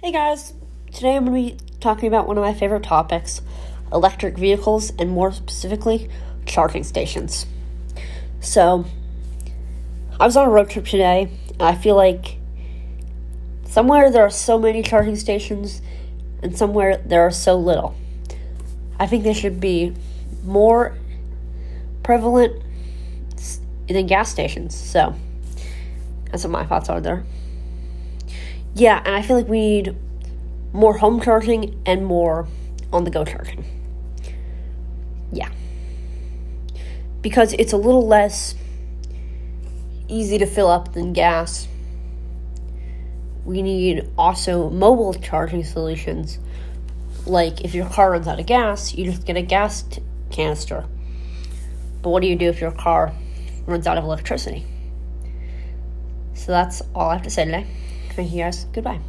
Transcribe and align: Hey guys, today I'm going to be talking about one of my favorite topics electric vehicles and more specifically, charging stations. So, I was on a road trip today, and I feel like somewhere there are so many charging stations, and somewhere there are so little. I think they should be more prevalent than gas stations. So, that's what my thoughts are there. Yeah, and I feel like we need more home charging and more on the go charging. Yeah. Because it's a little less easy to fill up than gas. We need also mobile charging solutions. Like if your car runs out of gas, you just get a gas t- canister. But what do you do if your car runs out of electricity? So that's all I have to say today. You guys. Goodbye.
Hey 0.00 0.12
guys, 0.12 0.54
today 0.92 1.16
I'm 1.16 1.26
going 1.26 1.50
to 1.50 1.56
be 1.56 1.70
talking 1.80 2.06
about 2.06 2.28
one 2.28 2.38
of 2.38 2.44
my 2.44 2.54
favorite 2.54 2.84
topics 2.84 3.42
electric 3.92 4.38
vehicles 4.38 4.92
and 4.96 5.10
more 5.10 5.32
specifically, 5.32 6.08
charging 6.46 6.84
stations. 6.84 7.46
So, 8.38 8.84
I 10.20 10.24
was 10.24 10.36
on 10.36 10.46
a 10.46 10.50
road 10.50 10.70
trip 10.70 10.84
today, 10.84 11.28
and 11.50 11.62
I 11.62 11.74
feel 11.74 11.96
like 11.96 12.36
somewhere 13.64 14.08
there 14.08 14.22
are 14.22 14.30
so 14.30 14.56
many 14.56 14.84
charging 14.84 15.16
stations, 15.16 15.82
and 16.44 16.56
somewhere 16.56 16.98
there 16.98 17.22
are 17.22 17.32
so 17.32 17.58
little. 17.58 17.96
I 19.00 19.08
think 19.08 19.24
they 19.24 19.34
should 19.34 19.58
be 19.58 19.96
more 20.44 20.96
prevalent 22.04 22.62
than 23.88 24.06
gas 24.06 24.30
stations. 24.30 24.76
So, 24.76 25.16
that's 26.30 26.44
what 26.44 26.52
my 26.52 26.64
thoughts 26.64 26.88
are 26.88 27.00
there. 27.00 27.24
Yeah, 28.74 29.02
and 29.04 29.14
I 29.14 29.22
feel 29.22 29.36
like 29.36 29.48
we 29.48 29.60
need 29.60 29.96
more 30.72 30.96
home 30.98 31.20
charging 31.20 31.80
and 31.86 32.04
more 32.04 32.46
on 32.92 33.04
the 33.04 33.10
go 33.10 33.24
charging. 33.24 33.64
Yeah. 35.32 35.50
Because 37.22 37.52
it's 37.54 37.72
a 37.72 37.76
little 37.76 38.06
less 38.06 38.54
easy 40.08 40.38
to 40.38 40.46
fill 40.46 40.68
up 40.68 40.92
than 40.94 41.12
gas. 41.12 41.68
We 43.44 43.62
need 43.62 44.08
also 44.16 44.70
mobile 44.70 45.14
charging 45.14 45.64
solutions. 45.64 46.38
Like 47.26 47.62
if 47.62 47.74
your 47.74 47.86
car 47.86 48.12
runs 48.12 48.26
out 48.26 48.40
of 48.40 48.46
gas, 48.46 48.94
you 48.94 49.04
just 49.04 49.26
get 49.26 49.36
a 49.36 49.42
gas 49.42 49.82
t- 49.82 50.02
canister. 50.30 50.86
But 52.02 52.10
what 52.10 52.22
do 52.22 52.28
you 52.28 52.36
do 52.36 52.48
if 52.48 52.60
your 52.60 52.72
car 52.72 53.12
runs 53.66 53.86
out 53.86 53.98
of 53.98 54.04
electricity? 54.04 54.64
So 56.34 56.52
that's 56.52 56.82
all 56.94 57.10
I 57.10 57.14
have 57.14 57.22
to 57.22 57.30
say 57.30 57.44
today. 57.44 57.66
You 58.22 58.44
guys. 58.44 58.64
Goodbye. 58.72 59.08